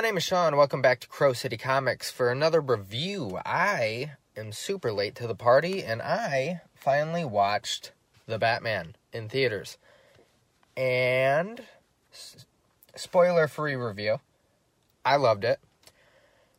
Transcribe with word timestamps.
my 0.00 0.06
name 0.06 0.16
is 0.16 0.24
Sean. 0.24 0.56
Welcome 0.56 0.80
back 0.80 1.00
to 1.00 1.08
Crow 1.08 1.34
City 1.34 1.58
Comics 1.58 2.10
for 2.10 2.30
another 2.30 2.62
review. 2.62 3.38
I 3.44 4.12
am 4.34 4.50
super 4.50 4.94
late 4.94 5.14
to 5.16 5.26
the 5.26 5.34
party, 5.34 5.84
and 5.84 6.00
I 6.00 6.62
finally 6.74 7.22
watched 7.22 7.92
The 8.26 8.38
Batman 8.38 8.96
in 9.12 9.28
theaters. 9.28 9.76
And, 10.74 11.64
spoiler 12.96 13.46
free 13.46 13.74
review, 13.74 14.20
I 15.04 15.16
loved 15.16 15.44
it. 15.44 15.60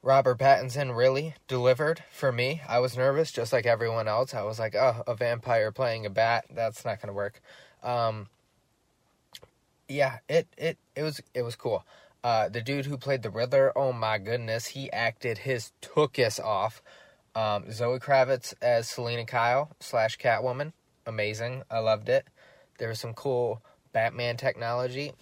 Robert 0.00 0.38
Pattinson 0.38 0.96
really 0.96 1.34
delivered 1.46 2.04
for 2.10 2.32
me. 2.32 2.62
I 2.66 2.78
was 2.78 2.96
nervous, 2.96 3.30
just 3.30 3.52
like 3.52 3.66
everyone 3.66 4.08
else. 4.08 4.32
I 4.32 4.44
was 4.44 4.58
like, 4.58 4.74
oh, 4.74 5.02
a 5.06 5.14
vampire 5.14 5.70
playing 5.72 6.06
a 6.06 6.10
bat, 6.10 6.46
that's 6.50 6.86
not 6.86 7.02
going 7.02 7.08
to 7.08 7.12
work. 7.12 7.42
Um, 7.82 8.28
yeah, 9.90 10.20
it, 10.26 10.46
it, 10.56 10.78
it 10.94 11.02
was 11.02 11.20
it 11.34 11.42
was 11.42 11.54
cool. 11.54 11.84
Uh, 12.24 12.48
the 12.48 12.60
dude 12.60 12.86
who 12.86 12.98
played 12.98 13.22
the 13.22 13.30
Riddler, 13.30 13.72
oh 13.76 13.92
my 13.92 14.18
goodness, 14.18 14.66
he 14.66 14.90
acted 14.90 15.38
his 15.38 15.72
tookus 15.80 16.42
off. 16.42 16.82
Um, 17.34 17.70
Zoe 17.70 17.98
Kravitz 17.98 18.54
as 18.60 18.88
Selina 18.88 19.24
Kyle 19.26 19.70
slash 19.78 20.18
Catwoman, 20.18 20.72
amazing. 21.06 21.62
I 21.70 21.78
loved 21.78 22.08
it. 22.08 22.26
There 22.78 22.88
was 22.88 22.98
some 22.98 23.14
cool 23.14 23.62
Batman 23.92 24.36
technology. 24.36 25.12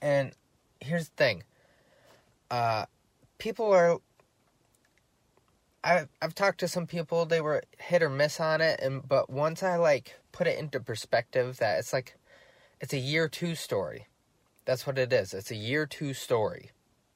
And 0.00 0.32
here's 0.80 1.08
the 1.08 1.16
thing. 1.16 1.42
Uh, 2.50 2.86
people 3.38 3.72
are. 3.72 3.98
I've 5.82 6.08
I've 6.20 6.34
talked 6.34 6.60
to 6.60 6.68
some 6.68 6.86
people. 6.86 7.24
They 7.24 7.40
were 7.40 7.62
hit 7.78 8.02
or 8.02 8.10
miss 8.10 8.40
on 8.40 8.60
it, 8.60 8.80
and 8.80 9.06
but 9.06 9.30
once 9.30 9.62
I 9.62 9.76
like 9.76 10.18
put 10.32 10.46
it 10.46 10.58
into 10.58 10.80
perspective, 10.80 11.58
that 11.58 11.78
it's 11.78 11.92
like, 11.92 12.16
it's 12.80 12.92
a 12.92 12.98
year 12.98 13.28
two 13.28 13.54
story 13.54 14.06
that's 14.68 14.86
what 14.86 14.98
it 14.98 15.10
is. 15.14 15.32
It's 15.32 15.50
a 15.50 15.56
year 15.56 15.86
two 15.86 16.12
story. 16.12 16.72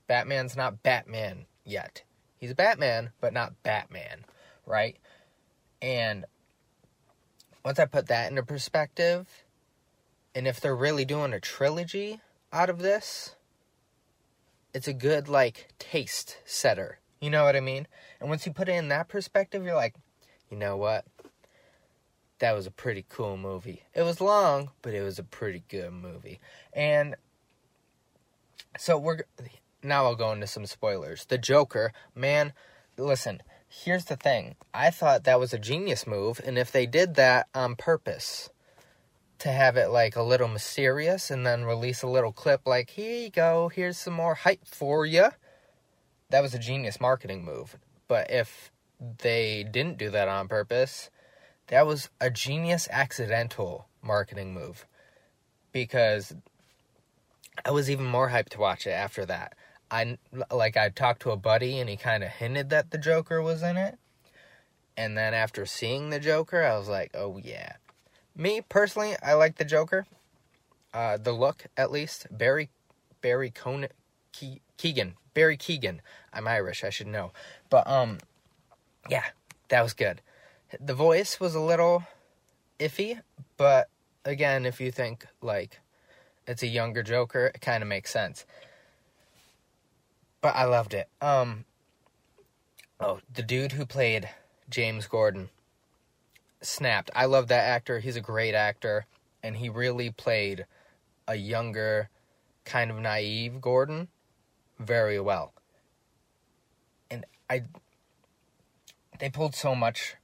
Batman's 0.07 0.57
not 0.57 0.83
Batman 0.83 1.45
yet. 1.67 2.03
He's 2.39 2.51
a 2.51 2.55
Batman, 2.55 3.11
but 3.21 3.35
not 3.35 3.63
Batman, 3.63 4.25
right? 4.65 4.97
And 5.83 6.25
once 7.63 7.79
I 7.79 7.85
put 7.85 8.07
that 8.07 8.31
into 8.31 8.43
perspective, 8.43 9.45
and 10.35 10.49
if 10.49 10.63
they're 10.63 10.75
really 10.75 11.05
doing 11.05 11.35
a 11.35 11.41
trilogy 11.41 12.21
out 12.55 12.71
of 12.71 12.79
this, 12.79 13.37
it's 14.73 14.89
a 14.89 14.95
good 14.95 15.29
like 15.29 15.75
taste 15.79 16.39
setter. 16.47 17.01
You 17.21 17.29
know 17.29 17.45
what 17.45 17.55
I 17.55 17.61
mean? 17.61 17.87
And 18.19 18.31
once 18.31 18.47
you 18.47 18.55
put 18.55 18.71
it 18.71 18.77
in 18.77 18.89
that 18.89 19.11
perspective, 19.11 19.63
you're 19.63 19.75
like, 19.75 19.97
you 20.51 20.57
know 20.57 20.79
what? 20.79 21.05
That 22.39 22.55
was 22.55 22.67
a 22.67 22.71
pretty 22.71 23.05
cool 23.11 23.37
movie. 23.37 23.83
It 23.93 24.05
was 24.05 24.23
long, 24.23 24.71
but 24.81 24.95
it 24.95 25.03
was 25.03 25.19
a 25.19 25.23
pretty 25.23 25.65
good 25.69 25.93
movie. 25.93 26.41
And 26.73 27.15
so 28.79 28.99
we're 28.99 29.23
now 29.83 30.05
I'll 30.05 30.15
go 30.15 30.33
into 30.33 30.47
some 30.47 30.67
spoilers. 30.67 31.25
The 31.25 31.39
Joker, 31.39 31.93
man, 32.15 32.53
listen, 32.97 33.43
here's 33.69 34.05
the 34.05 34.17
thing. 34.17 34.57
I 34.73 34.91
thought 34.91 35.25
that 35.25 35.41
was 35.41 35.53
a 35.53 35.59
genius 35.59 36.07
move, 36.07 36.41
and 36.45 36.59
if 36.59 36.71
they 36.71 36.87
did 36.87 37.15
that 37.17 37.49
on 37.55 37.75
purpose 37.75 38.51
to 39.39 39.51
have 39.51 39.77
it 39.77 39.91
like 39.91 40.15
a 40.15 40.23
little 40.23 40.47
mysterious 40.47 41.31
and 41.31 41.45
then 41.45 41.65
release 41.65 42.03
a 42.03 42.07
little 42.07 42.33
clip 42.33 42.61
like, 42.65 42.91
here 42.91 43.25
you 43.25 43.31
go, 43.31 43.69
here's 43.75 43.99
some 43.99 44.15
more 44.15 44.35
hype 44.35 44.65
for 44.65 45.05
you, 45.05 45.31
that 46.31 46.43
was 46.43 46.55
a 46.55 46.61
genius 46.61 47.01
marketing 47.01 47.45
move. 47.45 47.77
But 48.07 48.31
if 48.31 48.71
they 49.19 49.65
didn't 49.69 49.99
do 49.99 50.11
that 50.11 50.29
on 50.29 50.47
purpose, 50.47 51.11
that 51.67 51.87
was 51.87 52.09
a 52.21 52.31
genius 52.31 52.87
accidental 52.91 53.89
marketing 54.01 54.55
move 54.55 54.87
because 55.73 56.35
I 57.65 57.71
was 57.71 57.91
even 57.91 58.07
more 58.07 58.31
hyped 58.31 58.51
to 58.51 58.61
watch 58.61 58.87
it 58.87 58.91
after 58.91 59.27
that. 59.27 59.55
I 59.91 60.17
like 60.51 60.77
I 60.77 60.89
talked 60.89 61.23
to 61.23 61.31
a 61.31 61.37
buddy 61.37 61.79
and 61.79 61.89
he 61.89 61.97
kind 61.97 62.25
of 62.25 62.31
hinted 62.31 62.71
that 62.71 62.91
the 62.91 62.99
Joker 62.99 63.43
was 63.43 63.63
in 63.63 63.77
it. 63.77 63.99
And 64.97 65.17
then 65.17 65.35
after 65.35 65.67
seeing 65.67 66.11
the 66.11 66.21
Joker, 66.21 66.63
I 66.63 66.79
was 66.79 66.89
like, 66.89 67.11
"Oh 67.15 67.39
yeah." 67.39 67.75
Me 68.35 68.63
personally, 68.67 69.15
I 69.23 69.35
like 69.35 69.57
the 69.57 69.65
Joker. 69.65 70.07
Uh, 70.95 71.17
the 71.17 71.33
look, 71.33 71.67
at 71.77 71.91
least. 71.91 72.27
Barry, 72.31 72.71
Barry 73.21 73.51
Ke- 73.51 74.61
Keoghan, 74.79 75.15
Barry 75.35 75.57
Keoghan. 75.57 76.01
I'm 76.33 76.49
Irish, 76.49 76.85
I 76.85 76.91
should 76.91 77.07
know. 77.07 77.33
But 77.71 77.87
um, 77.87 78.19
yeah, 79.09 79.25
that 79.69 79.83
was 79.83 79.93
good. 79.93 80.21
The 80.81 80.95
voice 80.95 81.39
was 81.39 81.55
a 81.55 81.61
little 81.61 82.05
iffy, 82.79 83.21
but 83.57 83.89
again, 84.25 84.65
if 84.65 84.81
you 84.81 84.91
think 84.91 85.27
like 85.43 85.81
it's 86.47 86.63
a 86.63 86.67
younger 86.67 87.03
Joker. 87.03 87.47
It 87.55 87.61
kind 87.61 87.83
of 87.83 87.89
makes 87.89 88.11
sense. 88.11 88.45
But 90.41 90.57
I 90.57 90.65
loved 90.65 90.95
it. 90.95 91.09
Um 91.21 91.65
Oh, 93.01 93.21
the 93.33 93.43
dude 93.43 93.73
who 93.73 93.85
played 93.85 94.29
James 94.71 95.09
Gordon 95.09 95.49
snapped. 96.61 97.11
I 97.17 97.25
love 97.25 97.49
that 97.49 97.65
actor. 97.65 97.99
He's 97.99 98.17
a 98.17 98.21
great 98.21 98.55
actor 98.55 99.07
and 99.43 99.57
he 99.57 99.69
really 99.69 100.11
played 100.11 100.67
a 101.27 101.35
younger 101.35 102.09
kind 102.65 102.91
of 102.91 102.99
naive 102.99 103.61
Gordon 103.61 104.09
very 104.79 105.21
well. 105.21 105.53
And 107.11 107.25
I 107.51 107.65
they 109.19 109.31
pulled 109.31 109.55
so 109.55 109.75
much 109.75 110.17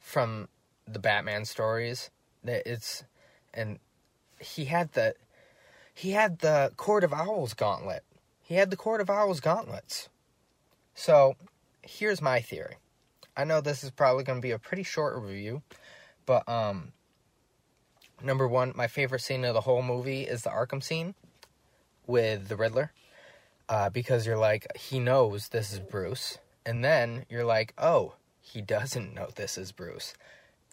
from 0.00 0.48
the 0.86 0.98
Batman 0.98 1.44
stories 1.44 2.10
that 2.44 2.66
it's 2.66 3.04
and 3.52 3.78
he 4.38 4.66
had 4.66 4.92
the 4.92 5.14
he 5.96 6.10
had 6.10 6.40
the 6.40 6.72
Court 6.76 7.04
of 7.04 7.14
Owls 7.14 7.54
gauntlet. 7.54 8.04
He 8.42 8.56
had 8.56 8.70
the 8.70 8.76
Court 8.76 9.00
of 9.00 9.08
Owls 9.08 9.40
gauntlets. 9.40 10.10
So, 10.94 11.36
here's 11.80 12.20
my 12.20 12.40
theory. 12.40 12.76
I 13.34 13.44
know 13.44 13.62
this 13.62 13.82
is 13.82 13.90
probably 13.90 14.22
going 14.22 14.38
to 14.38 14.46
be 14.46 14.50
a 14.50 14.58
pretty 14.58 14.82
short 14.82 15.16
review, 15.16 15.62
but 16.26 16.46
um 16.46 16.92
number 18.22 18.46
1, 18.46 18.74
my 18.76 18.86
favorite 18.86 19.22
scene 19.22 19.44
of 19.46 19.54
the 19.54 19.62
whole 19.62 19.82
movie 19.82 20.22
is 20.22 20.42
the 20.42 20.50
Arkham 20.50 20.82
scene 20.82 21.14
with 22.06 22.48
the 22.48 22.56
Riddler. 22.56 22.92
Uh, 23.68 23.88
because 23.90 24.26
you're 24.26 24.38
like, 24.38 24.66
he 24.76 25.00
knows 25.00 25.48
this 25.48 25.72
is 25.72 25.80
Bruce. 25.80 26.38
And 26.64 26.84
then 26.84 27.24
you're 27.30 27.44
like, 27.44 27.72
oh, 27.78 28.14
he 28.40 28.60
doesn't 28.60 29.14
know 29.14 29.28
this 29.34 29.56
is 29.56 29.72
Bruce. 29.72 30.14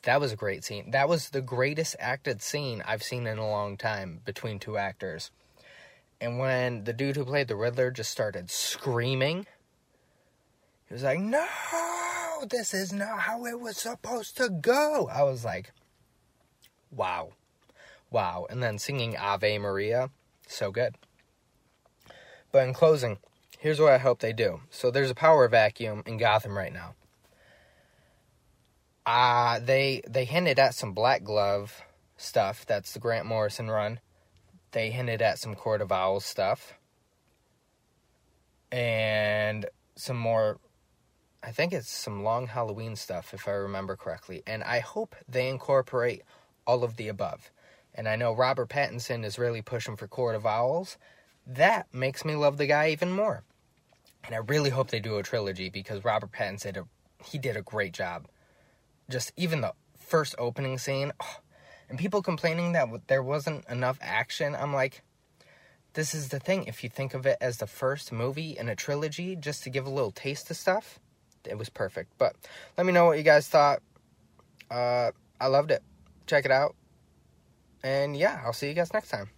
That 0.03 0.19
was 0.19 0.34
a 0.34 0.38
great 0.38 0.66
scene. 0.66 0.91
That 0.91 1.08
was 1.08 1.30
the 1.30 1.41
greatest 1.41 1.96
acted 1.97 2.41
scene 2.41 2.84
I've 2.86 3.03
seen 3.03 3.25
in 3.25 3.38
a 3.38 3.50
long 3.50 3.78
time 3.78 4.19
between 4.25 4.59
two 4.59 4.78
actors. 4.78 5.31
And 6.19 6.40
when 6.40 6.84
the 6.84 6.94
dude 6.94 7.16
who 7.16 7.25
played 7.25 7.47
the 7.47 7.56
Riddler 7.56 7.90
just 7.90 8.12
started 8.12 8.52
screaming, 8.52 9.47
he 10.88 10.94
was 10.94 11.03
like, 11.03 11.19
No, 11.19 11.46
this 12.50 12.74
is 12.74 12.92
not 12.92 13.19
how 13.19 13.46
it 13.46 13.59
was 13.59 13.78
supposed 13.78 14.36
to 14.38 14.50
go. 14.50 15.09
I 15.12 15.24
was 15.24 15.46
like, 15.46 15.72
Wow. 16.92 17.31
Wow. 18.12 18.46
And 18.50 18.62
then 18.62 18.80
singing 18.80 19.18
Ave 19.18 19.58
Maria, 19.58 20.09
so 20.47 20.69
good. 20.69 20.96
But 22.52 22.68
in 22.68 22.74
closing, 22.74 23.19
here's 23.58 23.80
what 23.80 23.94
I 23.94 23.97
hope 23.97 24.19
they 24.19 24.34
do. 24.34 24.62
So 24.69 24.92
there's 24.92 25.09
a 25.09 25.16
power 25.16 25.47
vacuum 25.47 26.03
in 26.06 26.18
Gotham 26.18 26.58
right 26.58 26.74
now 26.74 26.94
uh, 29.06 29.59
they 29.59 30.02
they 30.08 30.25
hinted 30.25 30.59
at 30.59 30.75
some 30.75 30.94
Black 30.94 31.24
Glove 31.24 31.81
stuff. 32.18 32.66
That's 32.66 32.94
the 32.94 33.00
Grant 33.00 33.25
Morrison 33.25 33.69
run. 33.69 34.00
They 34.72 34.91
hinted 34.91 35.22
at 35.22 35.40
some 35.40 35.56
Court 35.56 35.81
of 35.81 35.91
Owls 35.91 36.25
stuff. 36.25 36.74
And 38.72 39.68
some 39.96 40.18
more 40.18 40.59
I 41.44 41.52
think 41.52 41.74
it's 41.74 41.90
some 41.90 42.24
long 42.24 42.47
Halloween 42.47 42.96
stuff 42.96 43.34
if 43.34 43.47
I 43.47 43.52
remember 43.52 43.96
correctly. 43.96 44.44
And 44.47 44.63
I 44.63 44.80
hope 44.80 45.16
they 45.28 45.50
incorporate 45.50 46.24
all 46.66 46.84
of 46.84 46.96
the 46.96 47.09
above. 47.09 47.52
And 47.94 48.08
I 48.08 48.16
know 48.16 48.34
Robert 48.34 48.69
Pattinson 48.69 49.25
is 49.25 49.38
really 49.38 49.62
pushing 49.62 49.97
for 49.97 50.08
Court 50.08 50.36
of 50.36 50.46
Owls. 50.46 50.97
That 51.46 51.94
makes 51.94 52.24
me 52.24 52.36
love 52.36 52.57
the 52.57 52.66
guy 52.66 52.89
even 52.89 53.12
more. 53.12 53.44
And 54.24 54.33
I 54.33 54.38
really 54.38 54.69
hope 54.69 54.89
they 54.89 55.01
do 55.01 55.18
a 55.18 55.24
trilogy 55.24 55.69
because 55.69 56.06
Robert 56.06 56.31
Pattinson 56.31 56.88
he 57.25 57.38
did 57.38 57.57
a 57.57 57.62
great 57.62 57.94
job 57.94 58.28
just 59.10 59.32
even 59.38 59.62
the 59.62 59.74
first 59.98 60.36
opening 60.38 60.78
scene, 60.78 61.12
oh, 61.20 61.38
and 61.90 61.98
people 62.00 62.22
complaining 62.22 62.74
that 62.74 62.88
there 63.08 63.24
wasn't 63.24 63.68
enough 63.70 63.98
action. 64.02 64.56
I'm 64.56 64.74
like, 64.74 65.04
this 65.94 66.14
is 66.14 66.30
the 66.30 66.40
thing. 66.40 66.66
If 66.66 66.84
you 66.84 66.90
think 66.90 67.14
of 67.14 67.26
it 67.26 67.38
as 67.40 67.58
the 67.58 67.68
first 67.68 68.12
movie 68.12 68.58
in 68.58 68.70
a 68.70 68.76
trilogy, 68.76 69.36
just 69.36 69.64
to 69.64 69.70
give 69.70 69.86
a 69.86 69.90
little 69.90 70.12
taste 70.12 70.50
of 70.50 70.58
stuff, 70.58 71.00
it 71.46 71.58
was 71.58 71.70
perfect. 71.70 72.12
But 72.18 72.36
let 72.78 72.86
me 72.86 72.94
know 72.94 73.06
what 73.06 73.18
you 73.18 73.24
guys 73.24 73.48
thought. 73.48 73.82
Uh, 74.72 75.12
I 75.40 75.48
loved 75.48 75.72
it. 75.72 75.84
Check 76.26 76.46
it 76.46 76.52
out. 76.52 76.76
And 77.84 78.16
yeah, 78.16 78.42
I'll 78.46 78.54
see 78.54 78.68
you 78.68 78.74
guys 78.74 78.94
next 78.94 79.10
time. 79.10 79.30